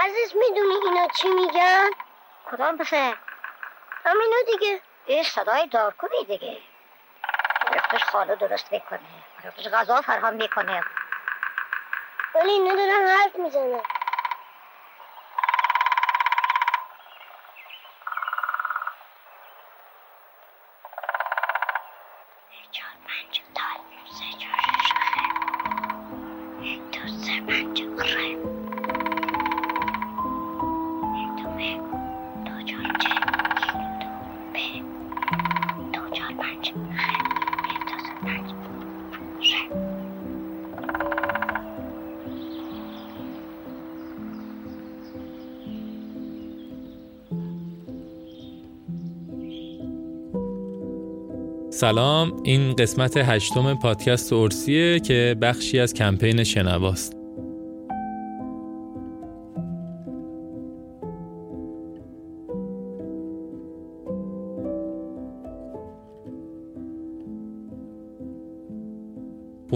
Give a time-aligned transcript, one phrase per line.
[0.00, 1.90] عزیز می‌دونی اینا چی میگن؟
[2.50, 3.16] کدام پسر؟
[4.04, 4.80] همینا دیگه.
[5.06, 6.58] یه صدای دارکوبی دیگه.
[7.72, 9.00] رفتش خاله درست می‌کنه.
[9.44, 10.84] رفتش غذا فراهم می‌کنه.
[12.34, 13.82] ولی اینا دارن حرف می‌زنن.
[51.80, 57.19] سلام این قسمت هشتم پادکست ارسیه که بخشی از کمپین شنواست.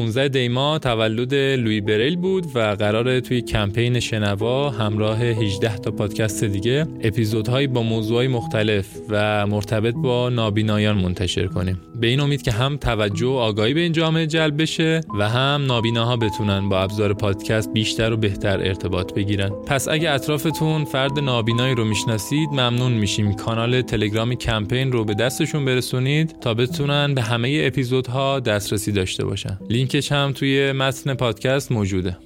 [0.05, 6.45] پونزده دیما تولد لوی بریل بود و قراره توی کمپین شنوا همراه 18 تا پادکست
[6.45, 11.81] دیگه اپیزودهایی با موضوعهای مختلف و مرتبط با نابینایان منتشر کنیم.
[12.01, 15.65] به این امید که هم توجه و آگاهی به این جامعه جلب بشه و هم
[15.67, 19.51] نابیناها بتونن با ابزار پادکست بیشتر و بهتر ارتباط بگیرن.
[19.67, 23.33] پس اگه اطرافتون فرد نابینایی رو می‌شناسید ممنون میشیم.
[23.33, 29.59] کانال تلگرام کمپین رو به دستشون برسونید تا بتونن به همه اپیزودها دسترسی داشته باشن.
[29.95, 32.17] لینکش هم توی متن پادکست موجوده.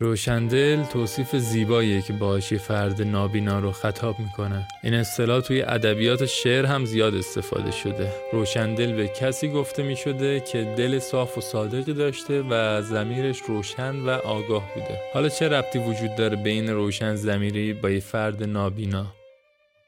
[0.00, 4.68] روشندل توصیف زیباییه که باهاش یه فرد نابینا رو خطاب می‌کنه.
[4.82, 8.12] این اصطلاح توی ادبیات شعر هم زیاد استفاده شده.
[8.32, 14.08] روشندل به کسی گفته می‌شده که دل صاف و صادقی داشته و ضمیرش روشن و
[14.10, 14.98] آگاه بوده.
[15.14, 19.21] حالا چه ربطی وجود داره بین روشن ضمیری با یه فرد نابینا؟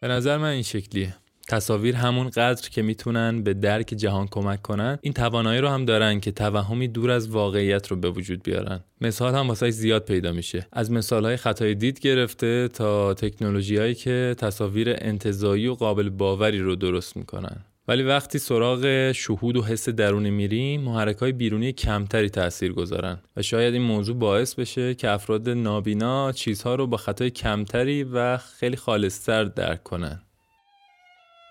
[0.04, 1.14] به نظر من این شکلیه.
[1.48, 6.20] تصاویر همون قدر که می‌تونن به درک جهان کمک کنن این توانایی رو هم دارن
[6.20, 8.80] که توهمی دور از واقعیت رو به وجود بیارن.
[9.00, 10.66] مثال هم واسه زیاد پیدا میشه.
[10.72, 16.58] از مثال های خطای دید گرفته تا تکنولوژی هایی که تصاویر انتزاعی و قابل باوری
[16.58, 17.64] رو درست می‌کنن.
[17.88, 23.42] ولی وقتی سراغ شهود و حس درونی میریم محرک های بیرونی کمتری تأثیر گذارن و
[23.42, 28.76] شاید این موضوع باعث بشه که افراد نابینا چیزها رو با خطای کمتری و خیلی
[28.76, 30.20] خالصتر درک کنن.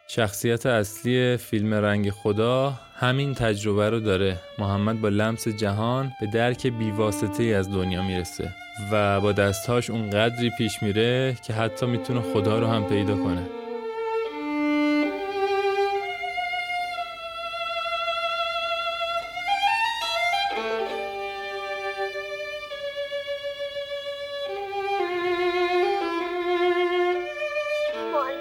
[0.10, 4.40] شخصیت اصلی فیلم رنگ خدا همین تجربه رو داره.
[4.60, 8.54] محمد با لمس جهان به درک بیواسطه از دنیا می‌رسه
[8.92, 13.63] و با دستهاش اون قدری پیش میره که حتی می‌تونه خدا رو هم پیدا کنه.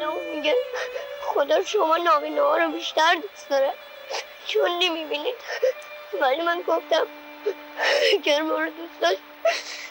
[0.07, 0.57] معلم میگه
[1.23, 3.75] خدا شما نابینا ها رو بیشتر دوست داره.
[4.47, 5.35] چون نمی‌بینید.
[6.21, 7.07] ولی من گفتم
[8.13, 9.21] اگر ما رو دوست داشت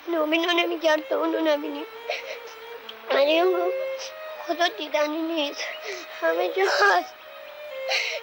[0.07, 1.85] نومینا نمیگرد تا اونو نبینیم.
[3.09, 3.43] ولی
[4.47, 5.63] خدا دیدنی نیست.
[6.21, 7.13] همه جا هست.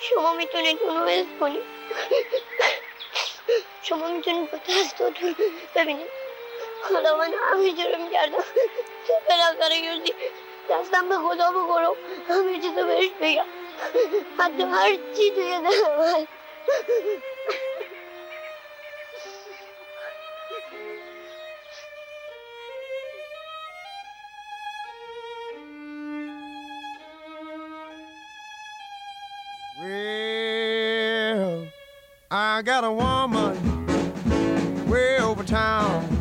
[0.01, 1.63] شما می‌تونید اونو حس کنید.
[3.83, 5.37] شما می‌تونید با دستاتون
[5.75, 6.11] ببینید.
[6.83, 8.45] حالا من همه جا رو میگردم.
[9.29, 10.15] بالاخره یوزی
[10.71, 11.93] دستم به خدا بخورم
[12.29, 13.45] همه چیز رو بهش بگم
[14.39, 16.29] حتی هر چی توی دلم هست
[30.29, 31.67] Well,
[32.31, 33.87] I got a woman
[34.89, 36.18] way over town.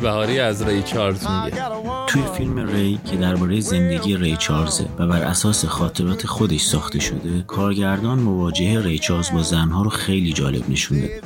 [0.00, 1.62] بهاری از ری چارلز میگه.
[2.06, 7.44] توی فیلم ری که درباره زندگی ری چارلزه و بر اساس خاطرات خودش ساخته شده
[7.46, 11.20] کارگردان مواجهه ری چارلز با زنها رو خیلی جالب نشون داده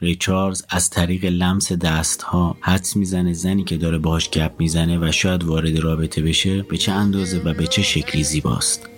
[0.00, 5.12] ری چارلز از طریق لمس دستها حدس می‌زنه زنی که داره باهاش گپ می‌زنه و
[5.12, 8.88] شاید وارد رابطه بشه به چه اندازه و به چه شکلی زیباست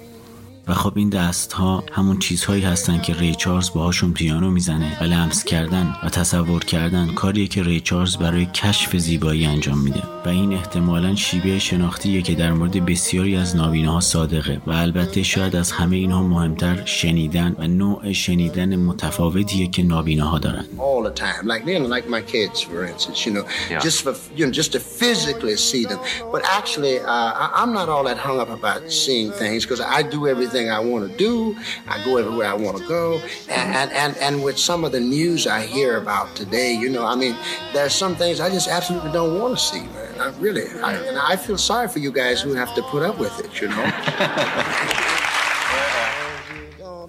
[0.69, 5.05] و خب این دست ها همون چیزهایی هستن که ری چارلز باهاشون پیانو می‌زنه و
[5.05, 10.28] لمس کردن و تصور کردن کاریه که ری چارلز برای کشف زیبایی انجام میده و
[10.28, 15.56] این احتمالا شیوه شناختیه که در مورد بسیاری از نابینه ها صادقه و البته شاید
[15.56, 21.14] از همه اینها مهمتر شنیدن و نوع شنیدن متفاوتیه که نابینه ها دارن all the
[21.20, 21.46] time.
[21.46, 23.44] Like you know, like my kids, for instance, you know,
[23.87, 26.00] just for you know, just to physically see them.
[26.34, 30.00] But actually, uh, I, I'm not all that hung up about seeing things because I
[30.17, 31.56] do everything I want to do.
[31.87, 33.21] I go everywhere I want to go.
[33.49, 37.15] And, and and with some of the news I hear about today, you know, I
[37.15, 37.37] mean,
[37.73, 40.21] there's some things I just absolutely don't want to see, man.
[40.21, 43.19] I really, I, and I feel sorry for you guys who have to put up
[43.19, 45.21] with it, you know.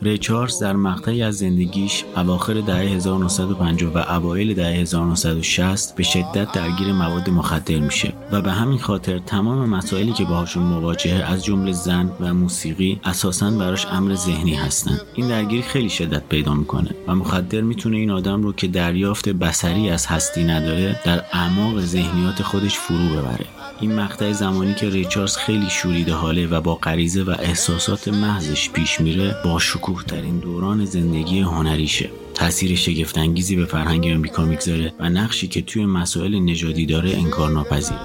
[0.02, 6.52] ری چارلز در مقطعی از زندگیش اواخر دهه 1950 و اوایل دهه 1960 به شدت
[6.52, 11.72] درگیر مواد مخدر میشه و به همین خاطر تمام مسائلی که باهاشون مواجهه از جمله
[11.72, 15.00] زن و موسیقی اساساً براش امر ذهنی هستن.
[15.16, 19.90] این درگیری خیلی شدت پیدا می‌کنه و مخدر می‌تونه این آدم رو که دریافت بصری
[19.90, 23.55] از هستی نداره در اعماق ذهنیات خودش فرو ببره.
[23.80, 29.02] این مقطع زمانی که ریچارز خیلی شوریده حاله و با غریزه و احساسات محضش پیش
[29.02, 32.10] میره با شکوه ترین دوران زندگی هنریشه.
[32.34, 38.00] تاثیر شگفتانگیزی به فرهنگ آمریکا می‌گذاره و نقشی که توی مسائل نژادی داره انکار ناپذیره.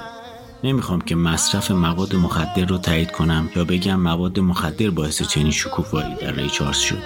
[0.64, 6.14] نمی‌خوام که مصرف مواد مخدر رو تایید کنم یا بگم مواد مخدر باعث چنین شکوفایی
[6.14, 7.02] در ریچارز شد.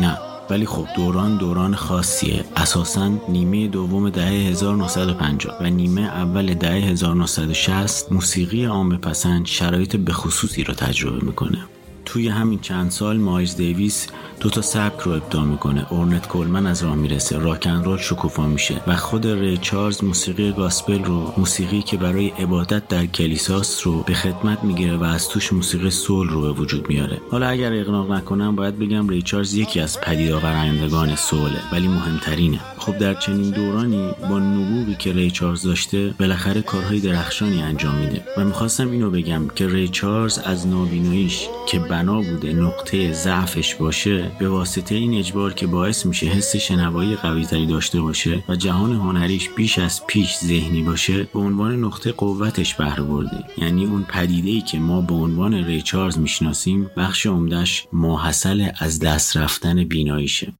[0.00, 0.27] نه.
[0.50, 2.44] ولی خب دوران دوران خاصیه.
[2.56, 10.64] اساسا نیمه دوم دهه 1950 و نیمه اول دهه 1960 موسیقی عام پسند شرایط بخصوصی
[10.64, 11.58] رو تجربه می‌کنه.
[12.08, 14.06] توی همین چند سال مایز دیویس
[14.40, 15.86] دو تا سبک رو ابداع می‌کنه.
[15.92, 17.38] اورنت کولمن از راه می‌رسه.
[17.38, 18.80] راکن رول شکوفا میشه.
[18.86, 24.14] و خود ری چارلز موسیقی گاسپل رو موسیقی که برای عبادت در کلیساست رو به
[24.14, 27.20] خدمت می‌گیره و از توش موسیقی سول رو به وجود میاره.
[27.30, 32.60] حالا اگر اقناق نکنم باید بگم ری چارلز یکی از پدید آورندگان سوله ولی مهمترینه.
[32.78, 38.24] خب در چنین دورانی با نبوغی که ری چارلز داشته بالاخره کارهای درخشانی انجام میده.
[38.36, 44.30] و می‌خواستم اینو بگم که ری چارلز از نابیناییش که بنا بوده نقطه ضعفش باشه
[44.38, 49.48] به واسطه این اجبار که باعث میشه حس شنوایی قویتری داشته باشه و جهان هنریش
[49.50, 54.60] بیش از پیش ذهنی باشه به عنوان نقطه قوتش بهره برده یعنی اون پدیده ای
[54.60, 60.52] که ما به عنوان ری چارلز می‌شناسیم بخش عمدهش ماحصل از دست رفتن بیناییشه.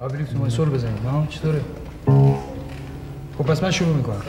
[0.00, 1.60] تو چطوره؟
[3.38, 4.22] خب پس من شروع می‌کنم.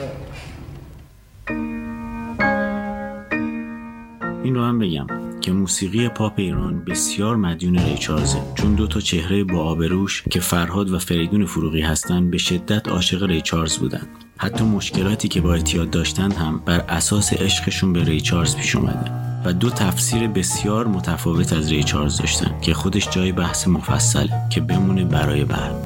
[4.44, 5.25] این رو هم بگم.
[5.46, 10.90] که موسیقی پاپ ایران بسیار مدیون ریچارزه چون دو تا چهره با آبروش که فرهاد
[10.90, 14.06] و فریدون فروغی هستند به شدت عاشق ریچارز بودن.
[14.36, 19.10] حتی مشکلاتی که با اعتیاد داشتند هم بر اساس عشقشون به ریچارز پیش اومده
[19.44, 25.04] و دو تفسیر بسیار متفاوت از ریچارز داشتن که خودش جای بحث مفصله که بمونه
[25.04, 25.85] برای بعد.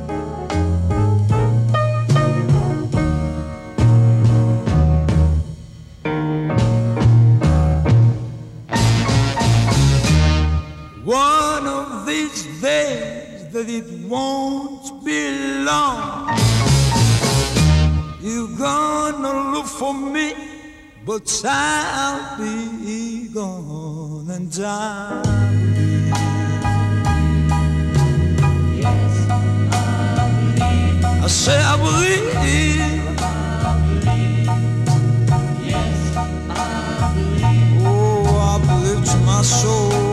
[13.61, 15.21] that it won't be
[15.65, 16.29] long.
[18.23, 20.35] You're gonna look for me,
[21.05, 25.23] but I'll be gone and die.
[31.23, 32.25] I say I believe.
[35.69, 37.87] Yes, I believe.
[37.87, 40.10] Oh, I believe to my soul.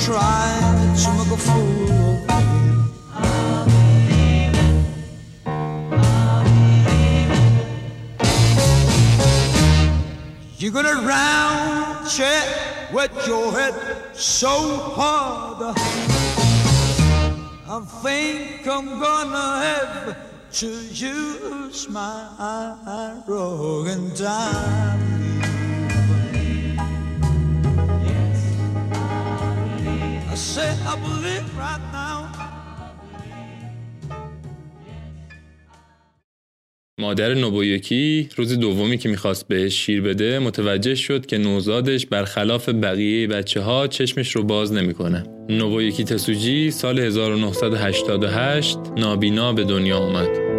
[0.00, 1.90] Try to make a fool
[2.28, 3.66] of
[4.08, 4.22] me.
[10.58, 13.74] You're gonna round check with your head
[14.14, 15.76] so hard.
[17.68, 20.16] I think I'm gonna have
[20.52, 25.31] to use my broken down.
[30.32, 32.18] I say I believe right now.
[37.00, 43.26] مادر نوبویوکی روز دومی که می‌خواست بهش شیر بده متوجه شد که نوزادش برخلاف بقیه
[43.26, 45.24] بچه ها چشمش رو باز نمی‌کنه.
[45.48, 50.51] نوبویوکی تسوجی سال 1988 نابینا به دنیا اومد.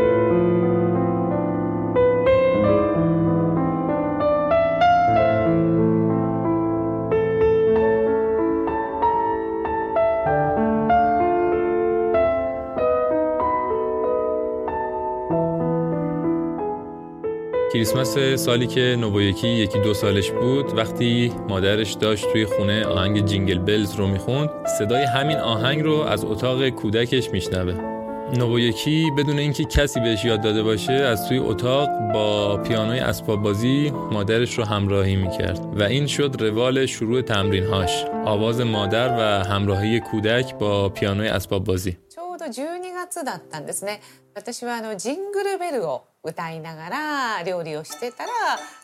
[17.83, 23.59] کریسمس سالی که نوبویکی یکی دو سالش بود وقتی مادرش داشت توی خونه آهنگ جینگل
[23.59, 27.99] بلز رو میخوند صدای همین آهنگ رو از اتاق کودکش میشنوه
[28.37, 33.90] نوبویکی بدون اینکه کسی بهش یاد داده باشه از توی اتاق با پیانوی اسباب بازی
[33.90, 40.55] مادرش رو همراهی میکرد و این شد روال شروع تمرینهاش آواز مادر و همراهی کودک
[40.55, 44.00] با پیانوی اسباب بازی ちょうど12月だったんですね
[44.35, 48.31] 私はあのジングルベルを 歌いながら料理をしてたら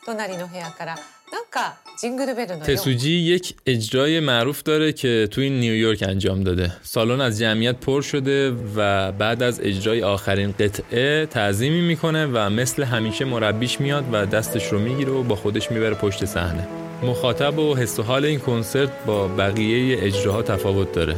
[0.06, 0.94] 隣の部屋から
[1.32, 8.50] なんかジングルベルのよう تسوجی یک اجرای معروف داره که توی نیویورک انجام داده سالن از جمعیت پر شده
[8.76, 14.72] و بعد از اجرای آخرین قطعه تعظیمی میکنه و مثل همیشه مربیش میاد و دستش
[14.72, 16.68] رو میگیره و با خودش میبره پشت صحنه
[17.02, 21.16] مخاطب و حس و حال این کنسرت با بقیه اجراها تفاوت داره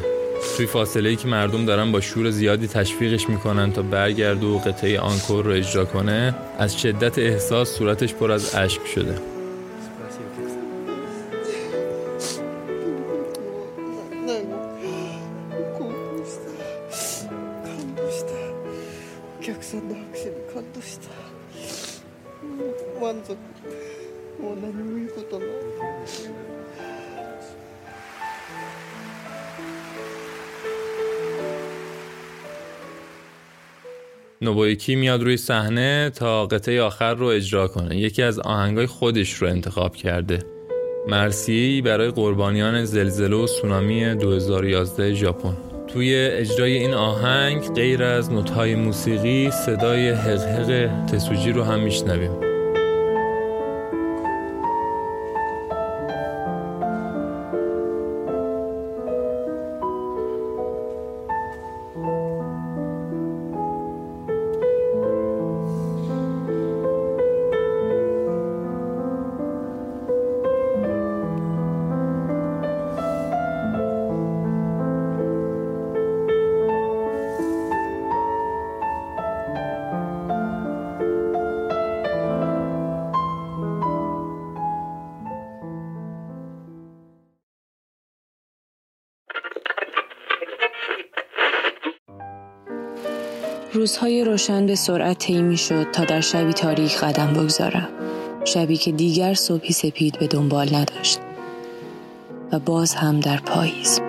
[0.57, 4.99] توی فاصله ای که مردم دارن با شور زیادی تشویقش می‌کنن تا برگرد و قطعه
[4.99, 9.40] آنکور رو اجرا کنه از شدت احساس صورتش پر از اشک شده.
[34.71, 37.97] نوبویکی میاد روی صحنه تا قطعه آخر رو اجرا کنه.
[37.97, 40.39] یکی از آهنگای خودش رو انتخاب کرده.
[41.07, 45.57] مرسیی برای قربانیان زلزله و سونامی 2011 ژاپن.
[45.87, 52.50] توی اجرای این آهنگ غیر از نوت‌های موسیقی صدای حقحق تسوجی رو هم میشنویم.
[93.73, 97.89] روزهای روشن به سرعت طی شد تا در شبی تاریک قدم بگذارم.
[98.45, 101.19] شبی که دیگر صبحی سپید به دنبال نداشت.
[102.51, 103.99] و باز هم در پاییز.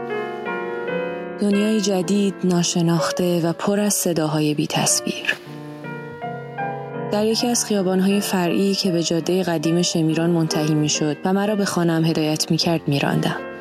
[1.41, 5.37] دنیای جدید، ناشناخته و پر از صداهای بی تصویر.
[7.13, 11.57] در یکی از خیابانهای فرعی که به جاده قدیم شمیران منتهی می شد و مرا
[11.57, 13.52] به خانم هدایت می کرد می راندم.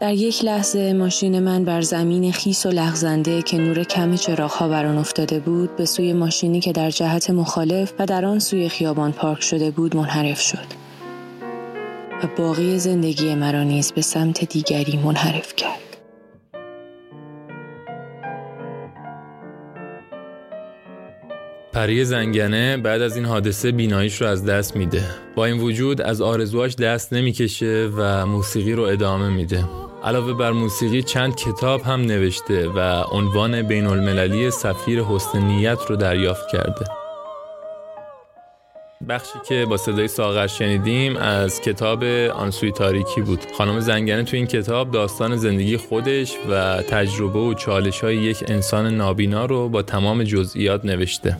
[0.00, 4.86] در یک لحظه ماشین من بر زمین خیس و لغزنده که نور کم چراغها بر
[4.86, 9.12] آن افتاده بود به سوی ماشینی که در جهت مخالف و در آن سوی خیابان
[9.12, 10.66] پارک شده بود منحرف شد.
[12.22, 15.78] و باقی زندگی مرا نیز به سمت دیگری منحرف کرد.
[21.72, 25.02] پری زنگنه بعد از این حادثه بیناییش رو از دست میده.
[25.34, 29.87] با این وجود از آرزوهاش دست نمی‌کشه و موسیقی رو ادامه میده.
[30.08, 32.78] علاوه بر موسیقی چند کتاب هم نوشته و
[33.12, 36.84] عنوان بین المللی سفیر حسن نیت رو دریافت کرده.
[39.08, 43.40] بخشی که با صدای ساغر شنیدیم از کتاب آنسوی تاریکی بود.
[43.58, 48.94] خانم زنگنه تو این کتاب داستان زندگی خودش و تجربه و چالش های یک انسان
[48.94, 51.36] نابینا رو با تمام جزئیات نوشته.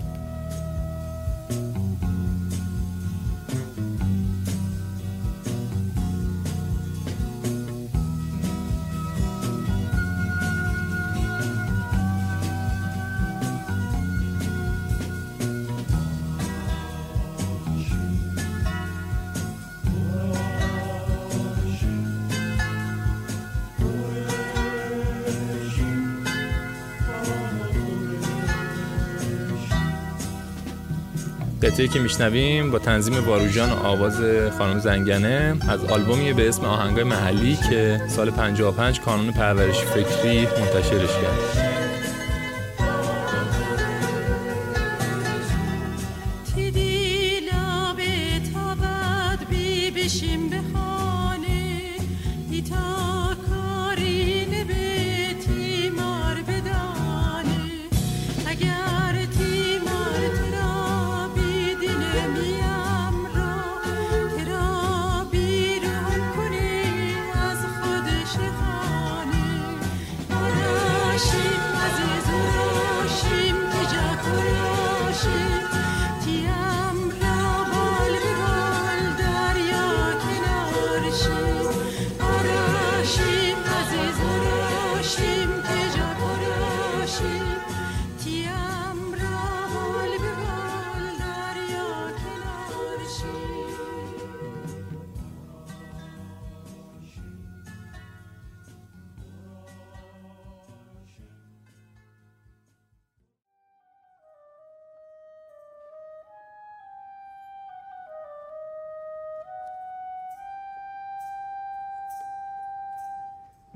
[31.69, 34.21] قطعه که میشنویم با تنظیم باروجان و آواز
[34.59, 41.13] خانم زنگنه از آلبومی به اسم آهنگای محلی که سال 55 کانون پرورش فکری منتشرش
[41.23, 41.68] کرد.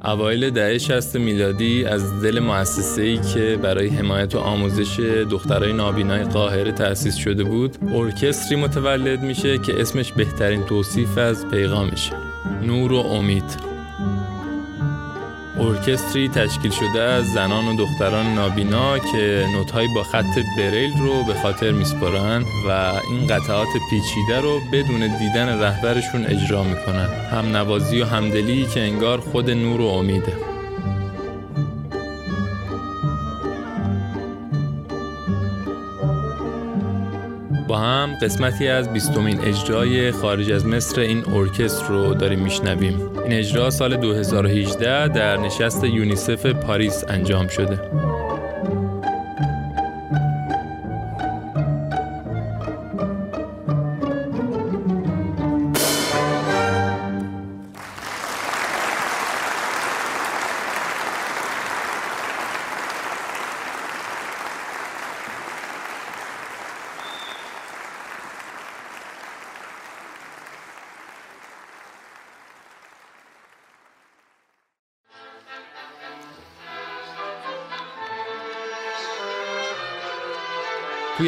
[0.04, 2.50] اوایل دهه 60 میلادی از دل
[2.98, 9.58] ای که برای حمایت و آموزش دخترای نابینای قاهره تأسیس شده بود ارکستری متولد میشه
[9.58, 12.12] که اسمش بهترین توصیف از پیغامشه.
[12.62, 13.71] نور و امید.
[15.58, 21.34] ارکستری تشکیل شده از زنان و دختران نابینا که نوتهایی با خط بریل رو به
[21.34, 27.08] خاطر میسپارن و این قطعات پیچیده رو بدون دیدن رهبرشون اجرا می‌کنن.
[27.30, 30.51] هم نوازی و همدلی که انگار خود نور و امیده.
[38.22, 43.10] قسمتی از بیستمین اجرای خارج از مصر این ارکستر رو داریم میشنویم.
[43.24, 47.78] این اجرا سال 2018 در نشست یونیسف پاریس انجام شده.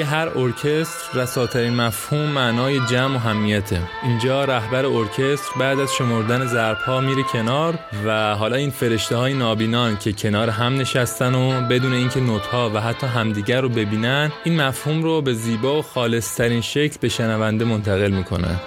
[0.04, 3.80] هر ارکستر رساترین مفهوم معنای جمع و همیته.
[4.02, 9.96] اینجا رهبر ارکستر بعد از شمردن ضربها میره کنار و حالا این فرشته های نابینان
[9.96, 15.02] که کنار هم نشستن و بدون اینکه نوتها و حتی همدیگر رو ببینن این مفهوم
[15.02, 18.60] رو به زیبا و خالصترین شکل به شنونده منتقل می‌کنن.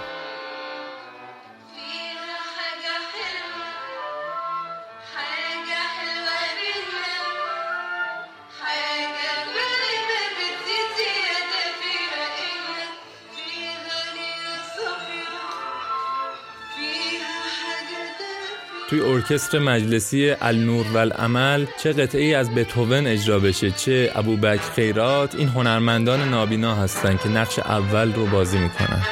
[19.18, 25.34] ارکستر مجلسی النور و العمل چه قطعه ای از بتوون اجرا بشه چه ابوبکر خیرات
[25.34, 29.02] این هنرمندان نابینا هستن که نقش اول رو بازی می‌کنن.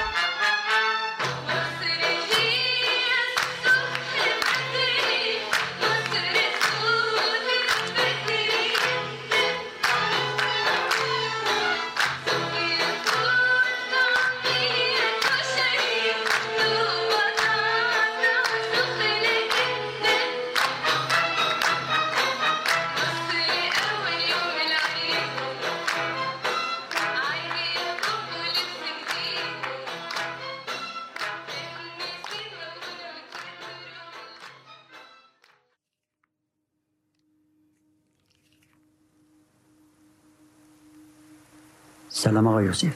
[42.37, 42.93] سلام آقای یوسف.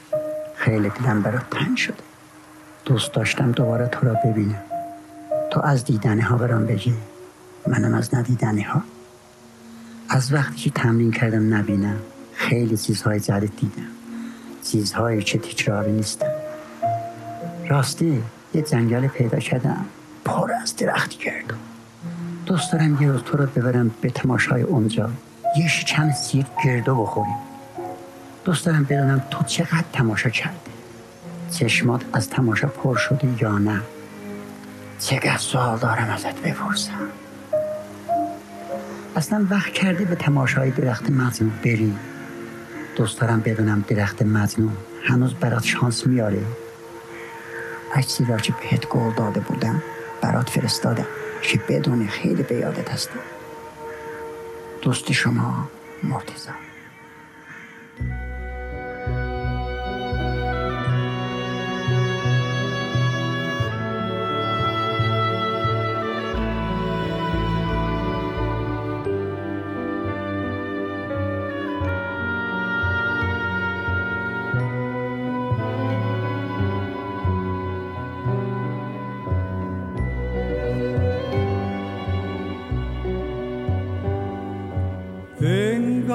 [0.55, 2.03] خیلی دیدم برات تنگ شده
[2.85, 4.61] دوست داشتم دوباره تو را ببینم.
[5.51, 6.93] تو از دیدنی ها برام بگی.
[7.67, 8.81] منم از ندیدنی ها.
[10.09, 11.97] از وقتی که تمرین کردم نبینم.
[12.33, 13.87] خیلی چیزهای جدید دیدم.
[14.63, 16.31] چیزهایی که تکراری نیستم.
[17.69, 18.23] راستی
[18.53, 19.85] یه جنگل پیدا کردم.
[20.25, 21.57] پر از درختی کردم.
[22.45, 25.09] دوست دارم یه روز تو رو ببرم به تماشای اونجا.
[25.57, 27.50] یه شکم سیر گردو بخوریم.
[28.45, 30.71] دوست دارم بدونم تو چقدر تماشا کردی؟
[31.51, 33.81] چشمات از تماشا پر شده یا نه؟
[34.99, 37.09] چقدر سوال دارم ازت بپرسم؟
[39.15, 41.95] اصلا وقت کردی به تماشای درخت مزنون بری؟
[42.95, 46.41] دوست دارم بدونم درخت مزنون هنوز برات شانس میاره؟
[47.95, 49.83] عکسی را که بهت گل داده بودم
[50.21, 51.07] برات فرستادم
[51.41, 53.19] که بدونی خیلی به یادت هستم.
[54.81, 55.69] دوست شما
[56.03, 56.70] مرتضی.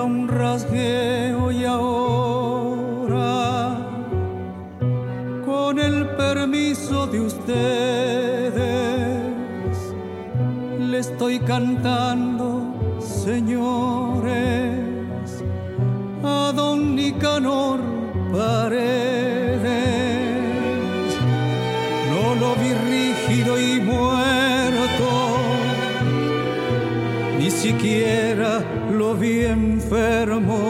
[0.06, 3.18] Un rasgueo y ahora,
[5.44, 8.54] con el permiso de ustedes,
[10.78, 14.78] le estoy cantando, señores,
[16.22, 17.80] a don Nicanor
[18.32, 19.66] Paredes.
[22.12, 24.25] No lo vi rígido y muerto,
[27.66, 30.60] siquiera lo vi enfermo,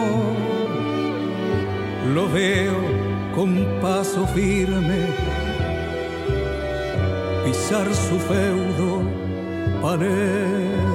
[2.15, 2.79] lo veo
[3.35, 3.49] con
[3.81, 4.99] paso firme
[7.45, 9.03] pisar su feudo
[9.81, 10.86] Palermo.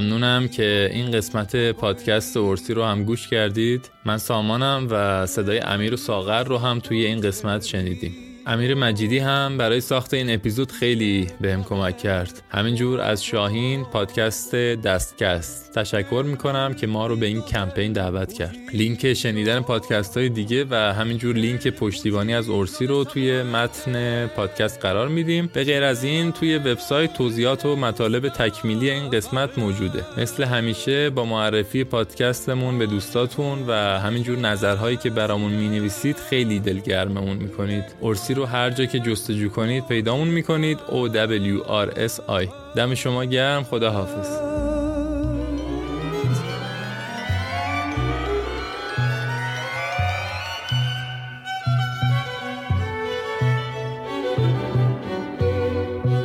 [0.00, 3.90] ممنونم که این قسمت پادکست اورسی رو هم گوش کردید.
[4.04, 8.29] من سامانم و صدای امیر و ساغر رو هم توی این قسمت شنیدیم.
[8.46, 12.42] امیر مجیدی هم برای ساخت این اپیزود خیلی بهم کمک کرد.
[12.50, 15.72] همینجور از شاهین پادکست دستکست.
[15.74, 18.56] تشکر می‌کنم که ما رو به این کمپین دعوت کرد.
[18.72, 24.80] لینک شنیدن پادکست های دیگه و همینجور لینک پشتیبانی از اورسی رو توی متن پادکست
[24.82, 25.50] قرار میدیم.
[25.52, 30.04] به غیر از این توی وبسایت توضیحات و مطالب تکمیلی این قسمت موجوده.
[30.18, 37.36] مثل همیشه با معرفی پادکستمون به دوستاتون و همینجور نظرهایی که برامون می‌نویسید خیلی دلگرممون
[37.36, 37.84] می‌کنید.
[38.00, 42.94] اورسی رو هر جا که جستجو کنید پیدامون می‌کنید O W R S I دم
[42.94, 44.28] شما گرم خدا حافظ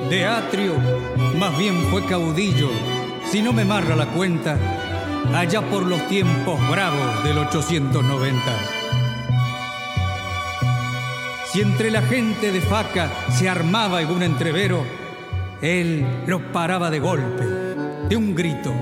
[0.10, 0.76] De atrio,
[1.42, 2.70] más bien fue caudillo,
[3.30, 4.58] si no me marra la cuenta,
[5.34, 8.85] allá por los tiempos bravos del 890.
[11.55, 14.85] Si entre la gente de faca se armaba algún entrevero,
[15.63, 17.45] él los paraba de golpe,
[18.09, 18.73] de un grito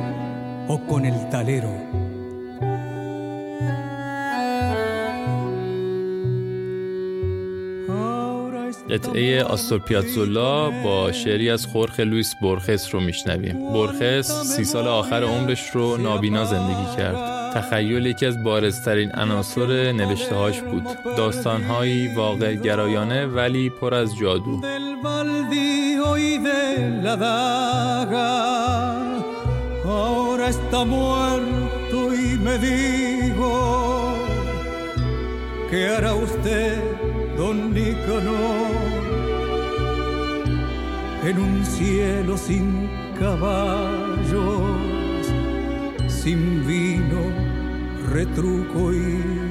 [0.69, 1.89] o con el talero.
[8.91, 15.25] قطعه آستور پیاتزولا با شعری از خورخ لویس برخس رو میشنویم برخس سی سال آخر
[15.25, 20.84] عمرش رو نابینا زندگی کرد تخیل یکی از بارزترین عناصر نوشته هاش بود.
[21.18, 24.62] داستانهایی واقع گرایانه ولی پر از جادو.
[41.26, 44.76] En un cielo sin caballos,
[46.10, 46.93] sin vida.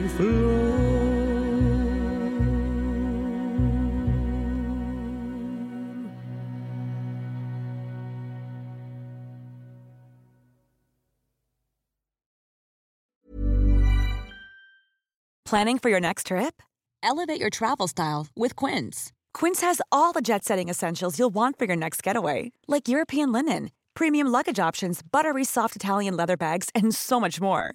[0.09, 0.53] Flor.
[15.45, 16.63] Planning for your next trip?
[17.03, 19.13] Elevate your travel style with Quince.
[19.35, 23.33] Quince has all the jet setting essentials you'll want for your next getaway, like European
[23.33, 27.75] linen, premium luggage options, buttery soft Italian leather bags, and so much more.